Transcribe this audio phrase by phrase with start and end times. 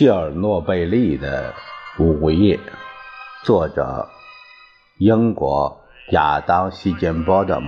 [0.00, 1.52] 切尔诺贝利的
[1.98, 2.58] 午夜，
[3.44, 4.08] 作者
[4.96, 5.78] 英国
[6.12, 7.66] 亚当·希金波德姆，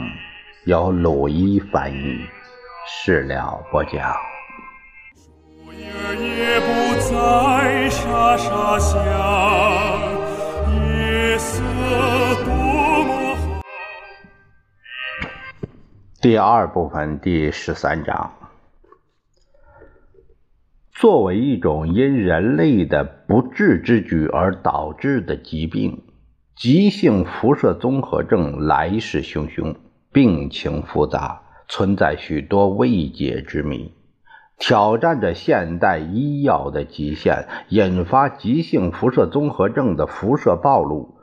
[0.64, 2.25] 由鲁伊翻译，
[2.86, 4.16] 事了不讲。
[16.22, 18.42] 第二部分第十三章。
[21.02, 26.04] 作为一种因人类的不智之举而导致的疾病，
[26.54, 29.75] 急性辐射综合症来势汹汹，
[30.12, 33.91] 病情复杂，存在许多未解之谜，
[34.61, 37.48] 挑战着现代医药的极限。
[37.69, 41.16] 引发急性辐射综合症的辐射暴露。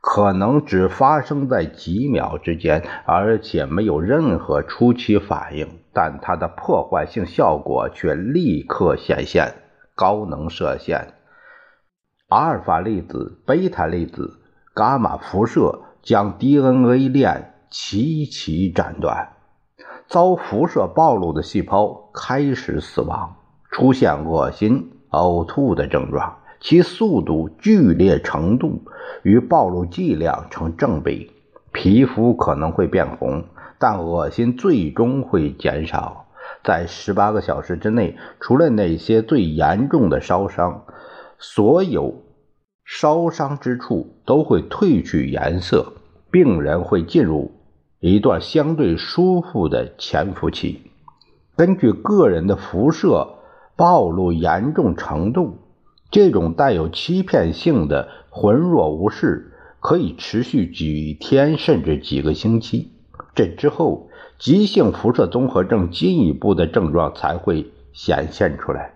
[0.00, 9.54] 可能只发生在几秒之间，而且没有任何初期反应，但它的破坏性效果却立刻显现。
[9.94, 11.14] 高能射线、
[12.28, 14.38] 阿尔法粒子、贝塔粒子、
[14.76, 19.30] 伽马辐射将 DNA 链齐齐斩断，
[20.06, 23.34] 遭辐射暴露的细胞开始死亡，
[23.72, 26.38] 出现恶心、呕吐的症状。
[26.60, 28.82] 其速度、剧烈程度
[29.24, 31.32] 与暴露剂量成正比，
[31.72, 33.44] 皮肤可能会变红，
[33.78, 36.26] 但恶心最终会减少。
[36.64, 40.84] 在十八个小时之内，除了那些最严重的烧伤，
[41.38, 42.22] 所有
[42.84, 45.92] 烧伤之处都会褪去颜色，
[46.30, 47.52] 病人会进入
[48.00, 50.90] 一段相对舒服的潜伏期。
[51.56, 53.28] 根据个人的辐射
[53.76, 55.58] 暴露严重程度。
[56.10, 62.92] 这种带有欺骗性的浑若无事，可以持续几天甚至几个星期。
[63.38, 68.94] 这之后，急性辐射综合症进一步的症状才会显现出来。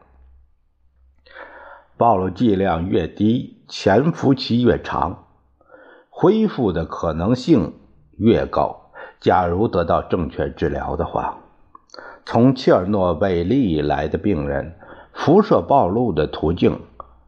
[1.97, 5.27] 暴露剂量越低，潜伏期越长，
[6.11, 7.75] 恢复的可能性
[8.19, 8.91] 越高。
[9.21, 11.39] 假如得到正确治疗的话，
[12.27, 14.75] 从切尔诺贝利来的病人，
[15.13, 16.81] 辐射暴露的途径。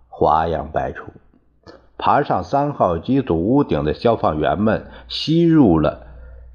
[0.08, 1.12] 花样百出，
[1.96, 6.03] 爬上三号机组屋顶的消防员们吸入了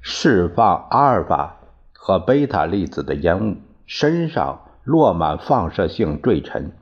[0.00, 1.56] 释放阿尔法
[1.92, 3.56] 和贝塔粒子的烟雾，
[3.86, 6.72] 身上落满放射性坠尘，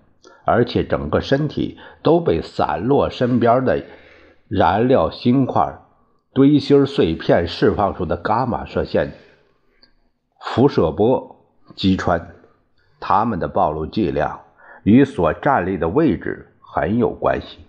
[0.44, 3.84] 而且整个身体都被散落身边的
[4.48, 5.78] 燃料芯块、
[6.32, 9.12] 堆芯碎片释放出的伽马射线
[10.40, 12.34] 辐射波击穿。
[13.00, 14.40] 他们的暴露剂量
[14.82, 16.46] 与所站立的位置。
[16.70, 17.60] 很有关系，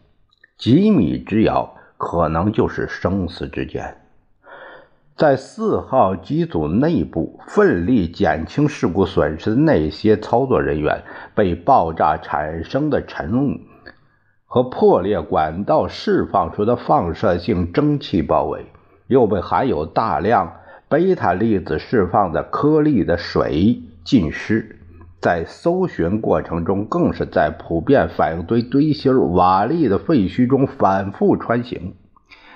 [0.57, 3.98] 几米之遥可能就是生死之间。
[5.19, 11.03] 在四号机组内部奋力减轻事故损失的那些操作人员，
[11.35, 13.59] 被爆炸产生的尘雾
[14.45, 18.65] 和破裂管道释放出的放射性蒸汽包围，
[19.07, 20.53] 又被含有大量
[20.87, 24.77] 贝塔粒子释放的颗粒的水浸湿。
[25.19, 31.95] 在搜寻过程中，更是在普遍反应堆堆芯、瓦砾的废墟中反复穿行。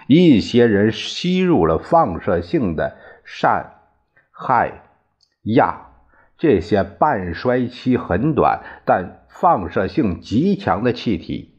[0.07, 3.65] 一些人吸入了放射性的疝、
[4.31, 4.71] 氦、
[5.43, 5.75] 氩，
[6.37, 11.53] 这些半衰期很短但放射性极强的气体，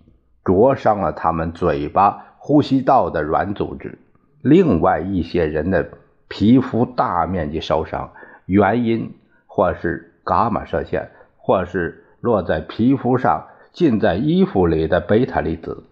[0.44, 3.99] 灼伤了他们嘴巴、呼吸道的软组织。
[4.43, 5.88] 另外一些人的
[6.28, 8.12] 皮肤大面积烧伤，
[8.47, 9.15] 原因
[9.47, 10.10] 或是。
[10.27, 15.84] 伽马射线，或是落在皮肤上、浸在衣服里的贝塔粒子。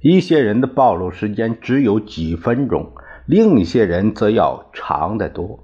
[0.00, 2.92] 一些人的暴露时间只有几分钟，
[3.24, 5.60] 另一些人则要长得多。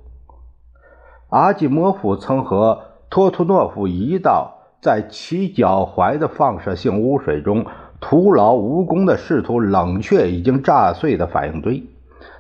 [1.28, 7.66] 阿基莫夫曾和托托诺夫一道，在其脚踝的放射性污水中
[8.00, 11.85] 徒劳无功地试图冷却已经炸碎的反应堆。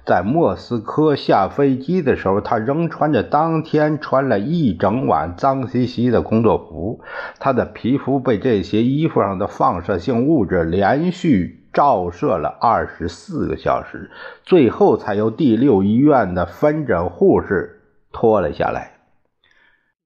[0.04, 7.00] 在莫斯科下飞机的时候，他仍穿着当天穿了一整晚脏兮兮的工作服。
[7.38, 14.10] 他的皮肤被这些衣服上的放射性物质连续照射了二十四个小时，
[14.44, 17.80] 最后才由第六医院的分诊护士
[18.12, 18.92] 脱了下来。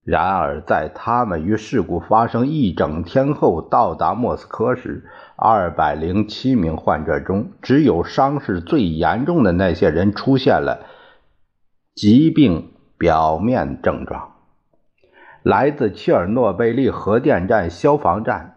[0.05, 5.05] 然而，在他们于事故发生一整天后到达莫斯科时，
[5.35, 10.87] 二百零七名患者中，只有伤势最严重的那些人出现了
[11.97, 14.35] 疾病表面症状。
[15.43, 18.56] 来自切尔诺贝利核电站消防站、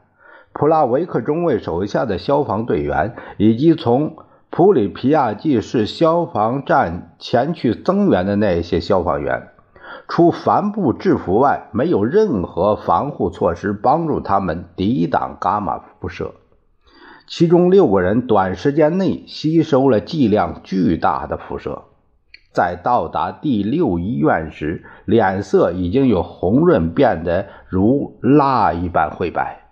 [0.60, 4.18] 普拉维克中尉手下的消防队员，以及从
[4.50, 9.52] 普里皮亚季市消防站前去增援的那些消防员，
[10.10, 16.34] 除帆布制服外，没有任何防护措施帮助他们抵挡伽马辐射。
[17.26, 21.84] 其中六个人短时间内吸收了剂量巨大的辐射，
[22.52, 29.69] 在到达第六医院时，脸色已经由红润变得如蜡一般灰白。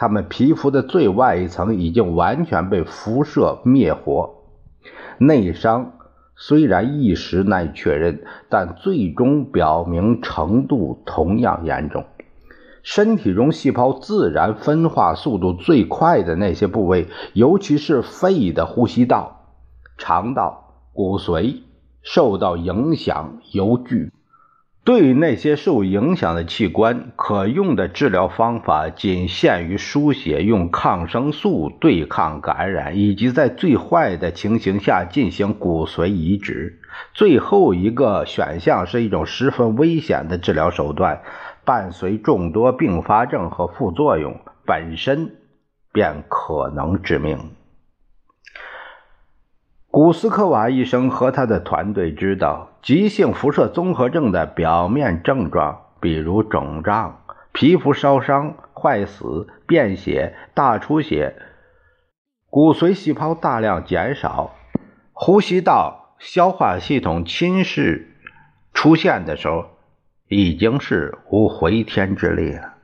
[0.00, 4.30] 他们皮肤的最外一层已经完全被辐射灭活，
[5.18, 5.92] 内伤。
[6.36, 12.06] 虽然一时难以确认，但最终表明程度同样严重。
[12.82, 19.50] 身体中细胞自然分化速度最快的那些部位，尤其是肺的呼吸道、
[19.98, 21.56] 肠道、骨髓，
[22.00, 24.10] 受到影响尤剧。
[24.90, 36.80] 对于那些受影响的器官，可用的治疗方法仅限于输血、用抗生素对抗感染，以及在最坏的情形下进行骨髓移植。
[37.14, 41.22] 最后一个选项是一种十分危险的治疗手段，
[41.64, 45.36] 伴随众多并发症和副作用，本身
[45.92, 47.38] 便可能致命。
[49.88, 57.22] 古斯科娃医生和他的团队知道，急性辐射综合症的表面症状，比如肿胀、
[57.52, 61.36] 皮肤烧伤、坏死、便血、大出血、
[62.48, 64.56] 骨髓细胞大量减少、
[65.12, 68.06] 呼吸道、消化系统侵蚀
[68.72, 69.66] 出现的时候，
[70.28, 72.74] 已经是无回天之力了。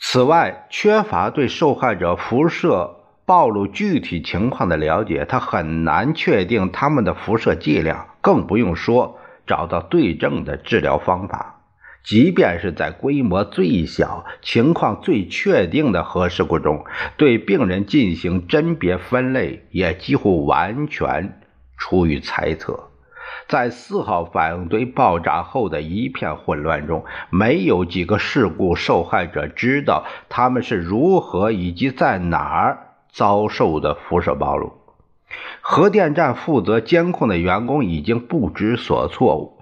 [0.00, 2.97] 此外，缺乏对受害者辐射。
[3.28, 11.56] 暴露具体情况的了解，他很难确定他们的辐射剂量，更不用说找到对症的治疗方法。
[12.02, 16.86] 即便是在规模最小、情况最确定的核事故中，
[17.18, 21.42] 对病人进行甄别分类，也几乎完全
[21.76, 22.88] 出于猜测。
[23.46, 32.87] 在四号反应堆爆炸后的一片混乱中，没有几个事故受害者知道他们是如何以及在哪儿。
[33.18, 34.74] 遭受的辐射暴露，
[35.60, 39.58] 核电站负责监控的员工已经不知所措，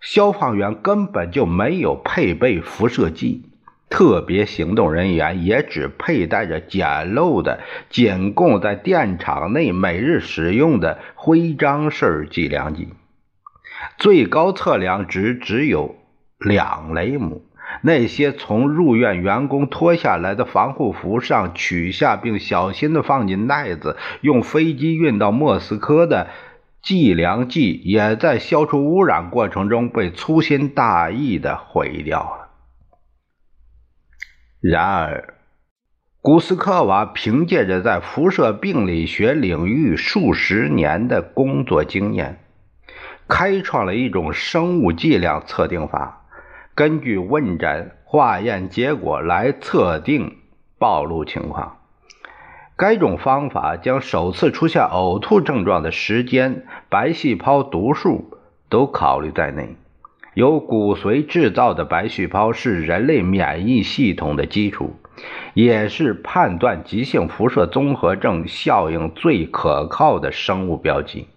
[0.00, 3.50] 消防员根本就没有配备辐射剂，
[3.90, 7.60] 特别行动人员也只佩戴着简陋的、
[7.90, 12.88] 仅供在电厂内每日使用的徽章式计量计，
[13.98, 15.94] 最高测量值只有
[16.38, 17.42] 两雷姆。
[17.82, 26.28] 那些从入院员工脱下来的防护服上取下，并小心地放进袋子，用飞机运到莫斯科的
[26.82, 32.50] 计量计，也在消除污染过程中被粗心大意地毁掉了。
[34.60, 35.34] 然而，
[36.22, 42.38] 古斯科娃凭借着在辐射病理学领域数十年的工作经验，
[43.28, 46.23] 开创了一种生物剂量测定法。
[46.76, 50.38] 根据问诊、化验结果来测定
[50.76, 51.76] 暴露情况。
[52.76, 58.38] 该种方法将首次出现呕吐症状的时间、白细胞毒数
[58.68, 59.76] 都考虑在内。
[60.34, 64.96] 由骨髓制造的白细胞是人类免疫系统的基础，
[65.52, 71.28] 也是判断急性辐射综合症效应最可靠的生物标记。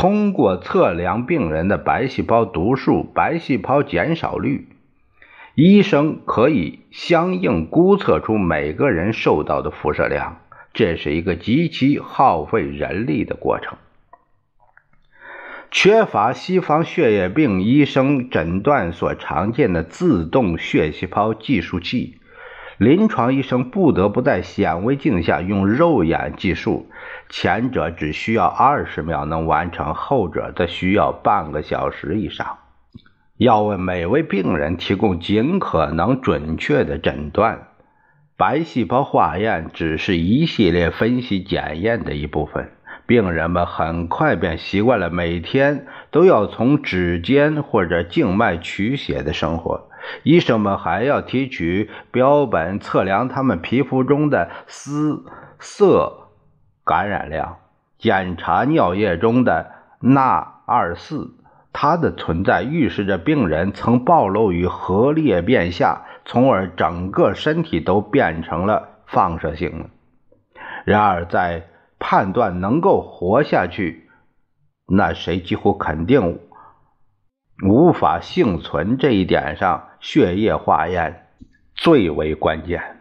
[0.00, 4.68] 通过测量病人的白细胞毒数、白细胞减少率，
[5.56, 10.38] 医生可以相应估测出每个人受到的辐射量。
[10.72, 13.76] 这是一个极其耗费人力的过程。
[15.72, 22.20] 缺乏西方血液病医生诊断所常见的自动血细胞计数器，
[22.78, 26.88] 临床医生不得不在显微镜下用肉眼计数。
[27.28, 32.58] 前者只需要二十秒能完成，后者则需要半个小时以上。
[33.36, 37.68] 要为每位病人提供尽可能准确的诊断，
[38.36, 42.70] 白细胞化验只是一系列分析检验的一部分。
[43.06, 49.87] 病人们很快便习惯了每天都要从指尖或者静脉取血的生活。
[50.22, 55.24] 医生们还要提取标本，测量他们皮肤中的丝
[55.58, 56.28] 色。
[56.84, 57.58] 感染量，
[57.98, 61.34] 检查尿液中的钠二四，
[61.72, 69.90] 它的存在预示着病人曾暴露于核裂变下，从而整个身体都变成了放射性的。
[70.86, 71.66] 然而，在
[71.98, 74.08] 判断能够活下去，
[74.86, 76.40] 那谁几乎肯定
[77.64, 81.26] 无法幸存这一点上，血液化验
[81.74, 83.00] 最为关键。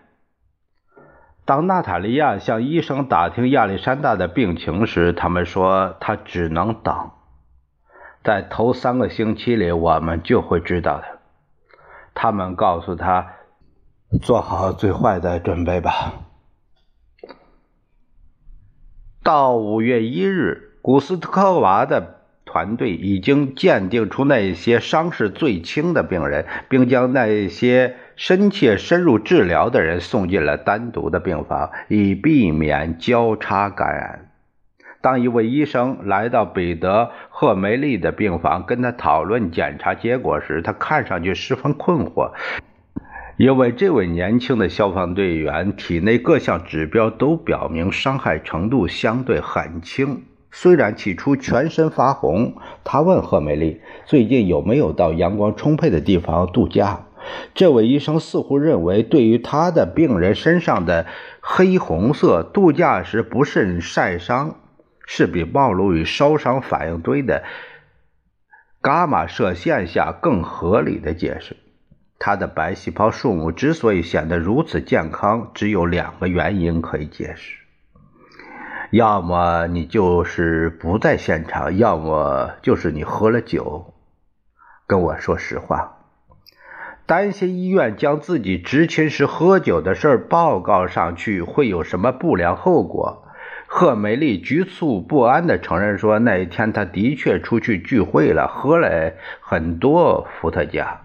[1.46, 7.12] 当娜塔莉亚向医生打听亚历山大的病情时，他们说他只能等。
[8.24, 11.06] 在头三个星期里，我们就会知道的。
[12.16, 13.34] 他们告诉他，
[14.22, 16.14] 做好最坏的准备吧。
[19.24, 22.17] 到五月一日，古斯特科娃的。
[22.58, 34.32] 团队已经鉴定出那些伤势最轻的病人，并将那些深切深入治疗的人送进了单独的病房，以避免交叉感染。
[35.02, 42.32] 当一位医生来到彼得·赫梅利的病房，跟他讨论检查结果时，他看上去十分困惑，
[43.38, 50.24] 因为这位年轻的消防队员体内各项指标都表明伤害程度相对很轻。
[50.60, 57.06] 虽然起初全身发红，他问贺美丽最近有没有到阳光充沛的地方度假。
[57.54, 61.06] 这位医生似乎认为，对于他的病人身上的
[61.42, 64.56] 黑红色，度假时不慎晒伤
[65.06, 67.44] 是比暴露于烧伤反应堆的
[68.82, 71.56] 伽马射线下更合理的解释。
[72.18, 77.67] 他的白细胞数目之所以显得如此健康，只有两个原因可以解释。
[78.91, 83.94] 要么你就是不在现场，要么就是你喝了酒。
[84.88, 85.98] 跟我说实话，
[87.06, 93.25] 担心医院将自己执勤时喝酒的事报告上去会有什么不良后果。
[93.70, 101.01] 贺美丽局促不安地承认说，那一天她的确出去聚会了，喝了很多伏特加。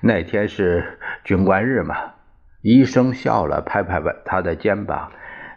[0.00, 1.96] 那天是军官日嘛？
[2.62, 5.10] 医生笑了，拍拍他的肩膀。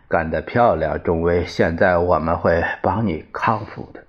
[0.10, 1.46] 干得漂亮，中尉！
[1.46, 4.04] 现在我们会帮你康复的。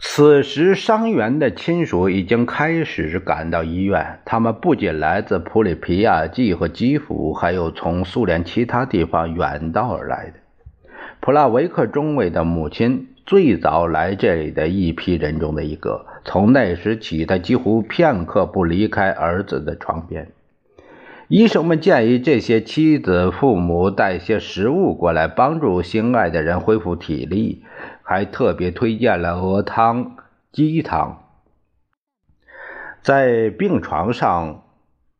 [0.00, 10.34] 此时，伤员的亲属已经开始赶到医院，他们不仅来自普里皮亚季和基辅，还有从苏联其他地方远道而来的。
[11.20, 20.28] 普拉维克中尉的母亲最早来这里的一批人中的一个，从那时起，他几乎片刻不离开儿子的床边。
[21.34, 27.64] 医生们建议这些妻子、父母带些食物过来，帮助心爱的人恢复体力，
[28.02, 30.18] 还特别推荐了鹅汤、
[30.52, 31.22] 鸡汤。
[33.00, 34.64] 在病床上，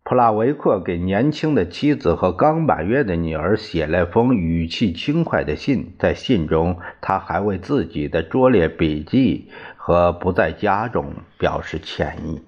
[0.04, 11.06] 普拉维克给年轻的妻子和刚满月的女儿写了封语气轻快的信，在信中，他还为自己的拙劣笔记和不在家中
[11.38, 12.42] 表示歉意：“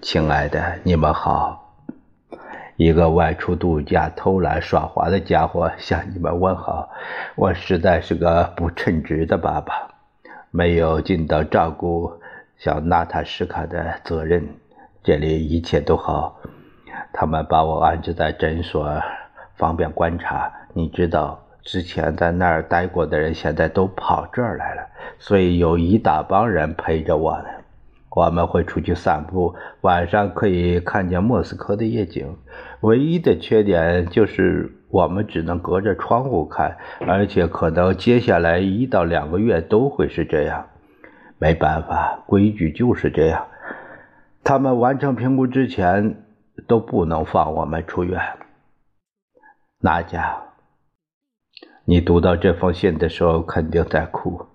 [0.00, 1.60] 亲爱的，你们好。”
[2.76, 6.90] 一个外出度假、偷懒耍滑的家伙向你们问好。
[7.36, 9.72] 我实在是个不称职的爸爸，
[10.50, 12.20] 没有尽到照顾
[12.56, 14.44] 小娜塔什卡的责任。
[15.04, 16.40] 这里一切都好，
[17.12, 19.00] 他们把我安置在诊所，
[19.54, 20.52] 方便观察。
[20.72, 24.82] 你知道，之前在那儿待过的人现在都跑这儿来了，
[25.18, 27.44] 所以有一大帮人陪着我呢。
[28.14, 32.38] 我们会出去散步，晚上可以看见莫斯科的夜景。
[32.80, 36.76] 唯一的缺点就是我们只能隔着窗户看，
[37.08, 40.66] 而且可能接下来一到两个月都会是这样。
[41.38, 43.48] 没办法，规矩就是这样。
[44.44, 46.22] 他们完成评估之前
[46.68, 48.20] 都不能放我们出院。
[49.80, 50.36] 娜佳，
[51.84, 54.46] 你读到这封信的时候肯定在哭，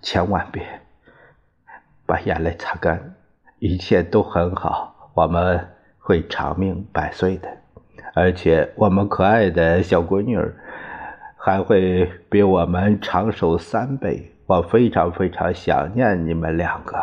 [0.00, 0.75] 千万别。
[2.06, 3.14] 把眼泪擦干，
[3.58, 7.48] 一切都很好，我们会长命百岁的，
[8.14, 10.54] 而且我们可爱的小闺女儿
[11.36, 14.32] 还会比我们长寿三倍。
[14.46, 16.96] 我非常非常想念你们两个。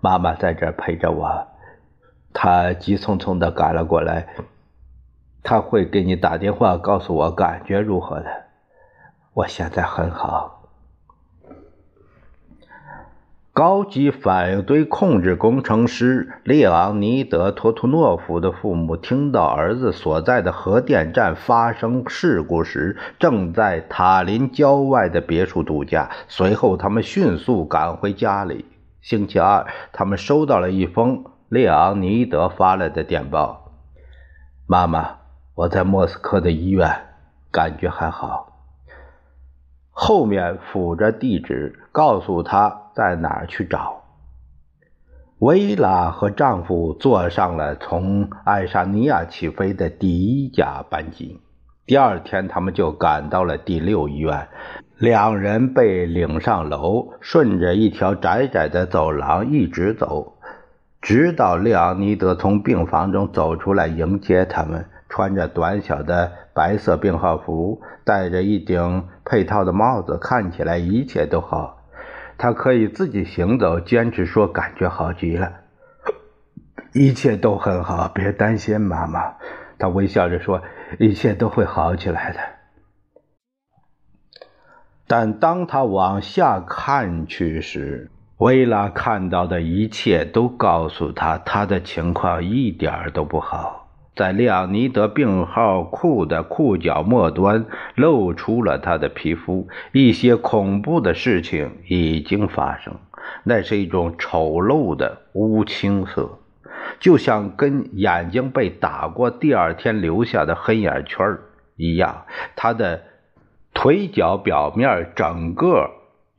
[0.00, 1.46] 妈妈在这陪着我，
[2.34, 4.26] 她急匆匆的赶了过来，
[5.42, 8.26] 她会给你打电话告诉我感觉如何的。
[9.32, 10.55] 我现在很好。
[13.56, 26.10] 高级反应堆控制工程师列昂尼德·托图诺夫的父母听到儿子所在的核电站发生事故时，正在塔林郊外的别墅度假。
[26.28, 28.66] 随后，他们迅速赶回家里。
[29.00, 33.72] 星期二，他们收到了一封列昂尼德发来的电报
[34.68, 35.16] ：“妈妈，
[35.54, 36.94] 我在莫斯科的医院，
[37.50, 38.52] 感觉还好。”
[39.98, 42.82] 后面附着地址，告诉他。
[42.94, 44.04] 在哪儿去找？
[45.38, 51.40] 薇拉和丈夫坐上了从爱沙尼亚起飞的第一架班机。
[51.84, 54.48] 第二天，他们就赶到了第六医院。
[54.98, 60.38] 两人被领上楼，顺着一条窄窄的走廊一直走，
[61.02, 64.86] 直到列昂尼德从病房中走出来迎接他们。
[65.08, 71.82] 穿着短小的白色病号服，戴着一顶配套的帽子，看起来一切都好。
[72.38, 75.52] 他可以自己行走，坚持说感觉好极了，
[76.94, 79.34] 一切都很好，别担心，妈妈。
[79.78, 80.62] 他微笑着说
[80.98, 82.38] ：“一切都会好起来的。”
[85.08, 93.85] 但当他往下看去时，薇拉看到的一切都告诉他，他的情况一点都不好。
[94.16, 102.94] 在利昂尼德病号裤的裤脚末端露出了他的皮肤，一些恐怖的事情已经发生。
[103.44, 106.38] 那是一种丑陋的乌青色，
[106.98, 111.36] 就像跟眼睛被打过第二天留下的黑眼圈
[111.76, 112.24] 一样。
[112.56, 113.02] 他的
[113.72, 115.90] 腿脚表面整个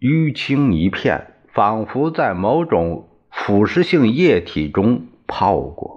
[0.02, 1.28] 淤青一片。
[1.58, 5.97] 仿佛在某种腐蚀性液体中泡过。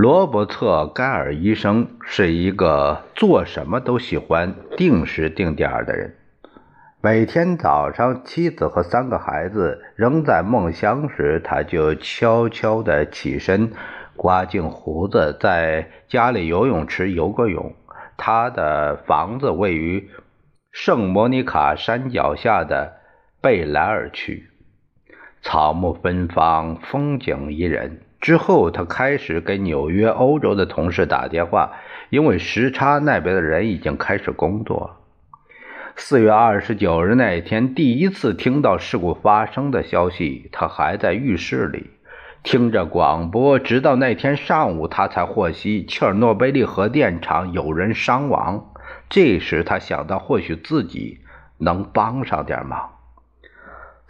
[0.00, 6.14] 罗伯特·盖尔医生是一个做什么都喜欢定时定点的人。
[7.02, 13.72] 每天早上，妻子和三个孩子仍在梦乡时，他就悄悄地起身，
[14.14, 17.74] 刮净胡子，在家里游泳池游个泳。
[18.16, 20.08] 他的房子位于。
[20.70, 22.98] 圣莫尼卡山脚下的
[23.40, 24.48] 贝莱尔区，
[25.42, 28.02] 草木芬芳，风景宜人。
[28.20, 31.72] 之后，他开始给纽约、欧洲的同事打电话，
[32.10, 34.96] 因为时差，那边的人已经开始工作。
[35.94, 41.90] 四月二十九日那天，第一次听到事故发生的消息，他还在浴室里
[42.42, 48.72] 听着广播，直到那天上午，他才获悉切尔诺贝利核电厂有人伤亡。
[49.08, 51.20] 这时，他想到或许自己
[51.58, 52.97] 能帮上点忙。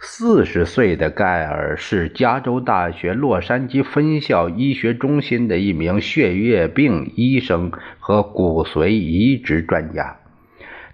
[0.01, 10.15] 四十岁的盖尔是加州大学洛杉矶分校医学中心的一名血液病医生和骨髓移植专家。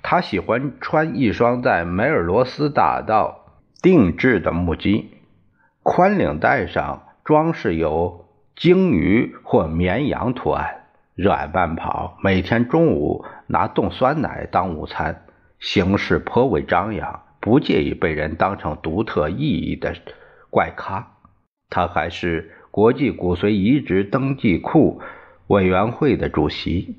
[0.02, 3.46] 他喜欢穿一双在梅尔罗斯大道
[3.80, 5.06] 定制的木屐，
[5.84, 10.82] 宽领带上装饰有鲸鱼或绵羊图案。
[11.14, 15.22] 热爱慢跑，每天中午拿冻酸奶当午餐，
[15.60, 19.94] 行事颇为张扬，不介意被人当成独特意义的
[20.50, 21.12] 怪咖。
[21.70, 25.00] 他还是国际骨髓移植登记库
[25.46, 26.98] 委员会的主席，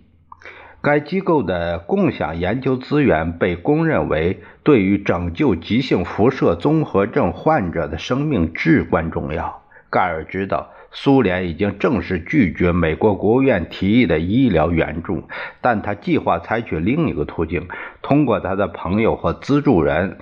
[0.80, 9.64] 该机构的共享研究资源被公认为对于拯救急性辐射综合症患者的生命至关重要。
[9.90, 10.70] 盖尔知道。
[10.92, 15.24] 苏联已经正式拒绝美国国务院提议的医疗援助，
[15.60, 17.68] 但他计划采取另一个途径，
[18.00, 20.16] 通过他的朋友和资助人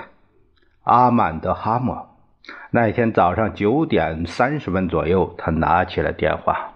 [0.85, 2.16] 阿曼德·哈默。
[2.70, 6.75] 那天早上九点三十分左右，他拿起了电话。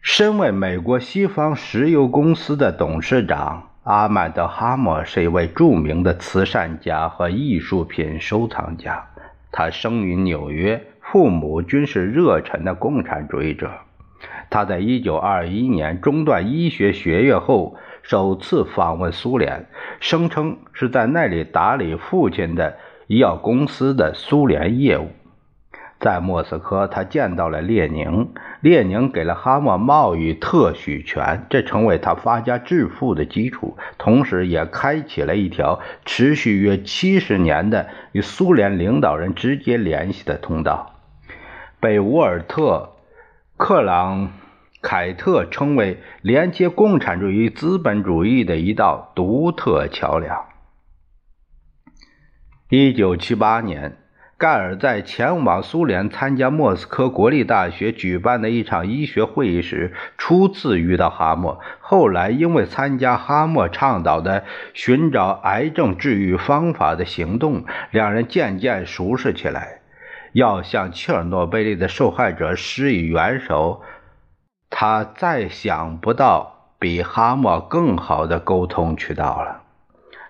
[0.00, 9.08] 身为美国西方石油公司的董事长，阿曼德·哈默是一位著名的慈善家和艺术品收藏家。
[9.50, 10.86] 他生于纽约。
[11.08, 13.70] 父母均是热忱的共产主义者。
[14.50, 17.76] 他在1921年中断医学学业后，
[18.08, 19.66] 首次访问苏联，
[19.98, 22.76] 声称是在那里打理父亲的
[23.08, 25.08] 医药公司的苏联业务。
[25.98, 40.94] 在莫斯科，他见到了列宁，列宁给了哈默贸易特许权，这成为他发家致富的基础，同时也开启了一条持续约七十年的与苏联领导人直接联系的通道。
[41.80, 42.90] 被沃尔特·
[43.56, 44.30] 克朗
[44.88, 50.44] 凯特称为连接共产主义资本主义的一道独特桥梁。
[52.68, 53.96] 一九七八年，
[54.38, 61.58] 盖尔在前往苏联参加莫斯科国立大学举办的一场医学会议时，初次遇到哈默。
[61.80, 69.80] 后来，因为参加哈默倡导的寻找癌症治愈方法的行动，两人渐渐熟识起来。
[70.32, 73.80] 要向切尔诺贝利的受害者施以援手，
[74.70, 79.62] 他再想不到比哈默更好的沟通渠道了。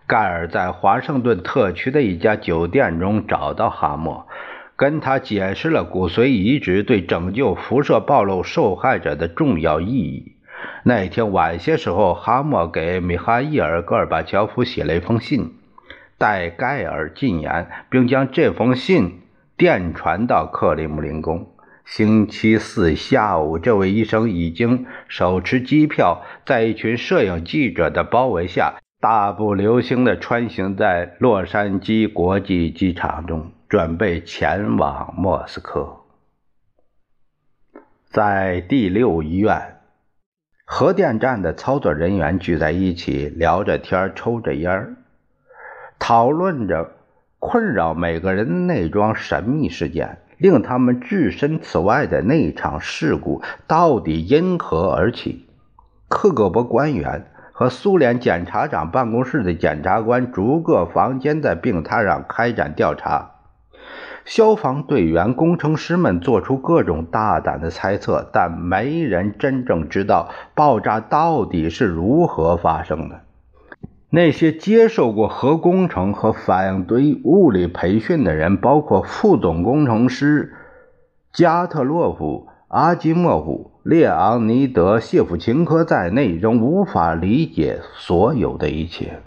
[0.07, 4.29] 盖尔在华盛顿特区的一家酒店中找到哈默，
[4.77, 10.37] 跟他解释了骨髓移植对拯救辐射暴露受害者的重要意义。
[10.85, 15.55] 那天晚些时候，哈默给米哈伊尔·戈尔巴乔夫写了一封信，
[16.19, 19.23] 代盖尔进言，并将这封信。
[19.57, 21.47] 电传到克里姆林宫。
[21.87, 36.01] 星期四下午，这位医生已经手持机票，在一群摄影记者的包围下，大步流星地穿行在洛杉矶国际机场中，准备前往莫斯科。
[38.11, 39.77] 在第六医院，
[40.65, 44.97] 核电站的操作人员聚在一起，聊着天，抽着烟
[46.01, 46.97] 讨论着
[47.39, 55.47] 困扰每个人的那桩神秘事件，令他们置身此外的那场事故到底因何而起？
[56.09, 63.33] 克格勃官员和苏联检察长办公室的检察官逐个房间在病榻上开展调查。
[64.25, 73.21] 消防队员、工程师们做出各种大胆的猜测，但没人真正知道爆炸到底是如何发生的。
[74.17, 80.55] 那些接受过核工程和反应堆物理培训的人，包括副总工程师
[81.35, 89.19] 加特洛夫、阿基莫夫、列昂尼德·谢夫琴科在内，仍无法理解所有的一切。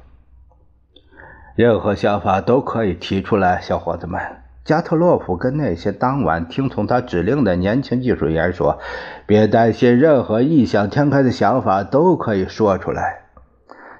[1.56, 4.19] 任何想法都可以提出来，小伙子们。
[4.65, 8.80] 加特洛夫跟那些当晚听从他指令的年轻技术员说
[9.28, 13.28] ：“别担心，任何异想天开的想法都可以说出来。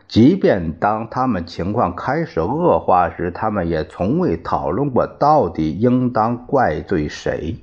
[0.10, 7.58] 即便当他们情况开始恶化时，他们也从未讨论过到底应当怪罪谁。”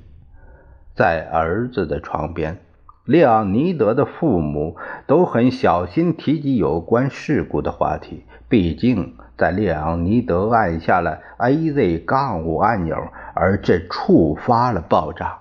[0.95, 2.57] 在儿子的床边，
[3.03, 9.15] 列昂尼德的父母都很小心提及有关事故的话题，毕竟。
[9.37, 12.97] 在列昂尼德按下了 AZ- 杠五按钮，
[13.35, 15.39] 而这触发了爆炸。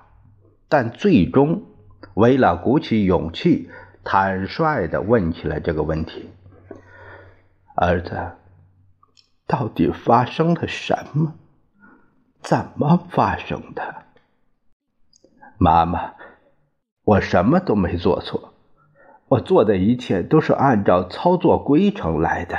[0.69, 1.63] 但最终，
[2.13, 3.71] 为了鼓起勇气，
[4.05, 6.29] 坦率地问起了这个问题
[7.77, 8.33] ：“儿子，
[9.47, 11.35] 到底发生了什么？
[12.41, 14.05] 怎么发生的？”
[15.59, 16.15] 妈妈，
[17.05, 18.55] 我什么都没做错，
[19.29, 22.57] 我做的一切都是按照操作规程来的。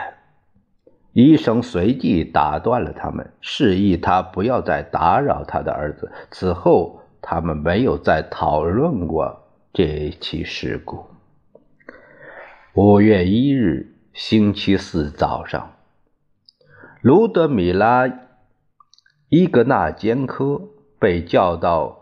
[1.14, 6.12] 医生随即打断了他们，示意他不要再打扰他的儿子。
[6.30, 11.08] 此后，他们没有再讨论过这起事故。
[12.76, 15.74] 五月一日，星期四早上，
[17.02, 18.08] 卢德米拉·
[19.30, 20.60] 伊格纳坚科
[20.98, 22.00] 被叫到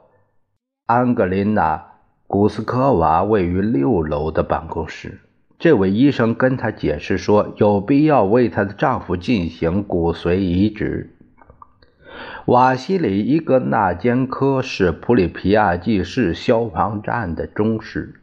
[0.86, 1.76] 安格琳娜·
[2.26, 5.20] 古斯科娃位于六楼的办公室。
[5.60, 11.18] 这位医生跟她解释说，有必要为她的丈夫进行骨髓移植。
[12.46, 18.22] 瓦西里·伊格纳坚科是普里皮亚季市消防站的中士，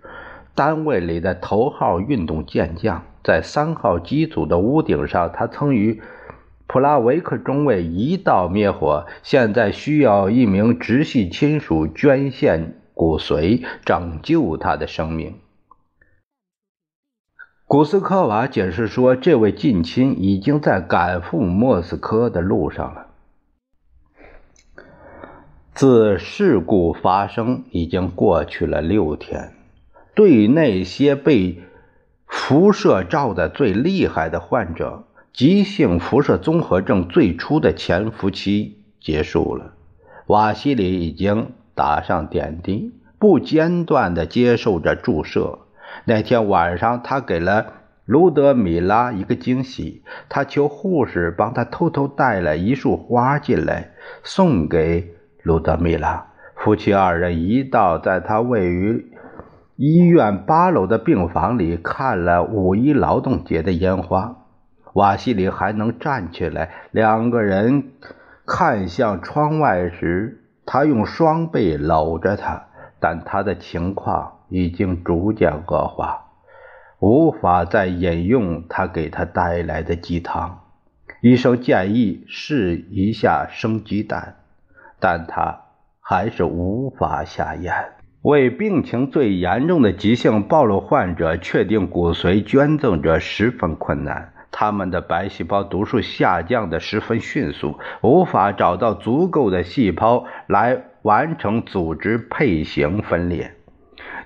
[0.54, 3.04] 单位里的头号运动健将。
[3.22, 6.02] 在三号机组的屋顶上，他曾与
[6.66, 9.06] 普拉维克中尉一道灭火。
[9.22, 15.34] 现在需要一名直系亲属捐献骨髓，拯救他的生命。
[17.66, 23.06] 古斯科娃解释说：“这位近亲已经在赶赴莫斯科的路上了。
[25.72, 29.54] 自事故发生已经过去了六天。
[30.14, 31.62] 对那些被
[32.34, 39.74] 辐射照的最厉害的患者，急性辐射综合症最初的潜伏期结束了。
[40.28, 45.58] 瓦西里已经打上点滴，不间断地接受着注射。”
[46.06, 47.66] 那天晚上，他给了
[48.06, 50.02] 卢德米拉一个惊喜。
[50.30, 53.92] 他求护士帮他偷偷带了一束花进来，
[54.22, 56.28] 送给卢德米拉。
[56.56, 59.11] 夫妻二人一道在他位于
[59.76, 64.36] 医院八楼的病房里看了五一劳动节的烟花。
[64.92, 66.70] 瓦西里还能站起来。
[66.90, 67.92] 两个人
[68.46, 72.64] 看向窗外时，他用双臂搂着她，
[73.00, 74.38] 但他的情况。
[74.54, 76.26] 已经逐渐恶化，
[76.98, 80.60] 无法再饮用他给他带来的鸡汤。
[81.22, 84.36] 医生建议试一下生鸡蛋，
[85.00, 85.62] 但他
[86.02, 87.72] 还是无法下咽。
[88.22, 103.54] 为病情最严重的急性暴露患者确定骨髓捐赠者十分困难，他们的白细胞毒素下降的十分迅速，无法找到足够的细胞来完成组织配型分裂。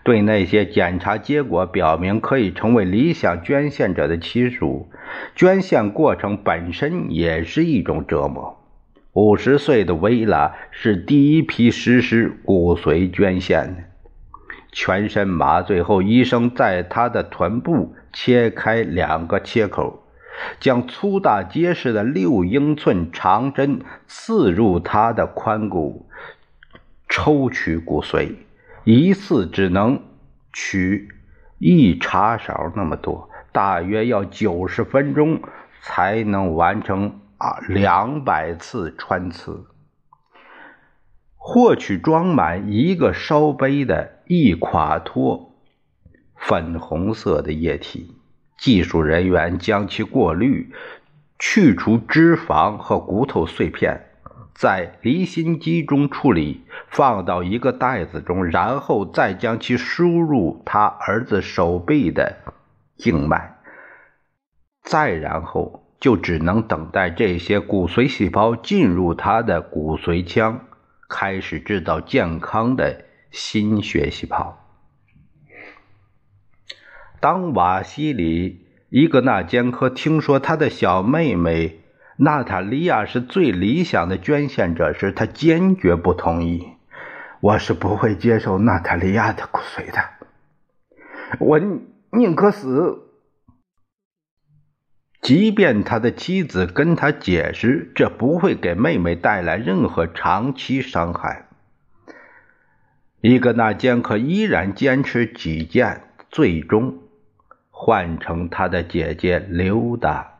[0.05, 4.91] 对那些检查结果表明可以成为理想捐献者的亲属，
[5.35, 8.61] 捐献过程本身也是一种折磨。
[9.17, 13.85] 五十岁的维拉是第一批实施骨髓捐献的。
[14.73, 20.05] 全身麻醉后，医生在他的臀部切开两个切口，
[20.61, 26.07] 将粗大结实的六英寸长针刺入他的髋骨，
[27.09, 28.35] 抽取骨髓。
[28.85, 30.03] 一次只能
[30.53, 31.09] 取
[31.59, 35.41] 一茶勺那么多，大约要九十分钟
[35.81, 39.67] 才能完成啊两百次穿刺。
[41.37, 45.55] 获取装满一个烧杯的一垮脱
[46.35, 48.17] 粉红色的液体。
[48.59, 50.73] 技术人员将其过滤，
[51.39, 54.07] 去除脂肪和骨头碎片，
[54.55, 62.39] 在离心机中处理，放到一个袋子中，然后再将其输入他儿子手臂的
[62.97, 63.59] 静脉，
[64.83, 70.61] 再然后就只能等待这些骨髓细胞进入他的骨髓腔，
[71.09, 74.59] 开始制造健康的心血细胞。
[77.19, 78.51] 当瓦西里·
[78.91, 81.81] 伊格纳坚科听说他的小妹妹
[82.19, 86.69] 娜塔莉亚是最理想的捐献者时，他坚决不同意。
[87.41, 90.01] 我是不会接受娜塔莉亚的骨髓的，
[91.41, 91.59] 我
[92.11, 93.06] 宁可死。
[95.27, 101.47] 即便他的妻子跟他解释，这不会给妹妹带来任何长期伤害，
[103.23, 106.99] 伊格纳坚科依然坚持己见，最终。
[107.71, 110.35] 换成他的姐姐刘达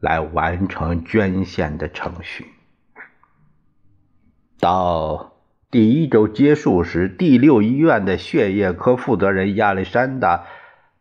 [0.00, 2.44] 来完成捐献的程序。
[4.60, 5.32] 到
[5.70, 10.36] 第一周结束时，第六医院的血液科负责人亚历山大·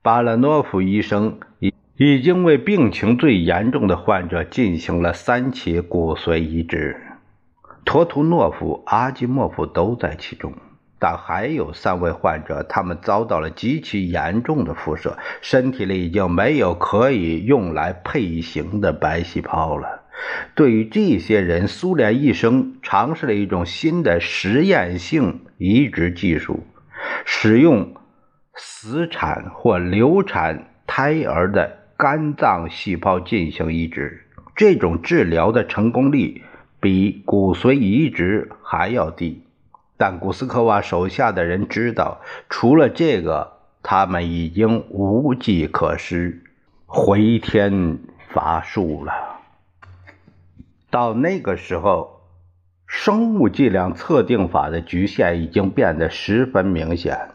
[0.02, 6.98] 巴拉诺夫医生已已经为病情最严重的患者进行了三起骨髓移植，
[7.86, 10.52] 托图诺夫、阿基莫夫都在其中。
[11.00, 20.04] 但还有三位患者，他们遭到了极其严重的辐射，身体里已经没有可以用来配型的白细胞了。
[20.54, 26.66] 对于这些人，苏联医生尝试了一种新的实验性移植技术，
[27.24, 27.96] 使用
[28.54, 34.22] 死产或流产胎儿的肝脏细胞进行移植。
[34.56, 36.44] 这种治疗的成功率
[36.80, 39.44] 比骨髓移植还要低。
[39.98, 46.44] 但古斯科娃手下的人知道，除了这个，他们已经无计可施，
[46.86, 48.00] 回天
[48.34, 49.14] 乏术了。
[50.90, 52.22] 到那个时候，
[52.88, 57.30] 生物剂量测定法的局限已经变得十分明显。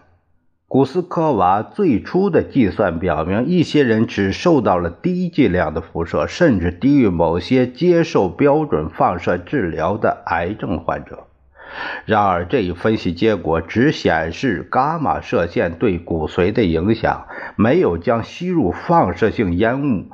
[0.73, 11.25] 古斯科娃最初的计算表明，一些人只受到了低剂量的辐射，甚至低于某些接受标准放射治疗的癌症患者。
[12.05, 20.05] 然而，这一分析结果只显示伽马射线对骨髓的影响，没有将吸入放射性烟雾、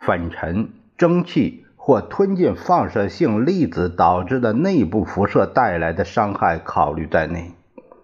[0.00, 7.52] 粉尘、蒸汽或吞进放射性粒子导致的内部辐射带来的伤害考虑在内。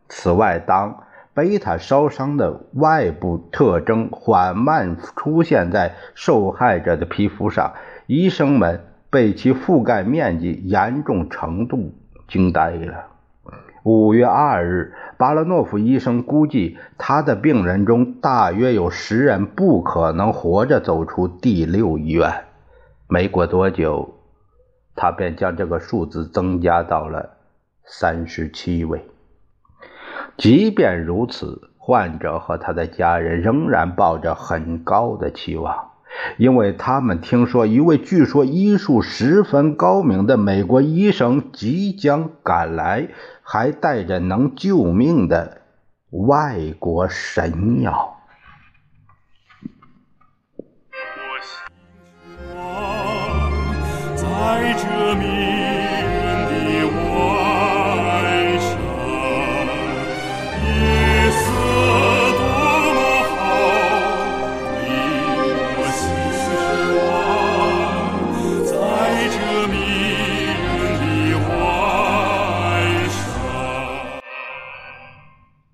[0.09, 1.03] 此外，当
[1.35, 7.73] 贝塔烧伤的外部特征缓慢出现在受害者的皮肤上，
[8.07, 11.95] 医生们被其覆盖面积严重程度。
[12.29, 13.09] 惊呆了。
[13.83, 22.45] 五月二日，巴拉诺夫医生估计，他的病人中大约有十人不可能活着走出第六医院。
[23.07, 24.15] 没过多久，
[24.95, 27.37] 他便将这个数字增加到了
[27.85, 29.05] 三十七位。
[30.37, 35.91] 即便如此，患者和他的家人仍然抱着很高的期望。
[36.37, 43.09] 因为他们听说一位据说医术十分高明的美国医生即将赶来，
[43.43, 45.63] 还带着能救命的
[46.11, 48.19] 外国神药。
[51.17, 51.57] 我希
[52.55, 53.51] 望
[54.15, 55.15] 在这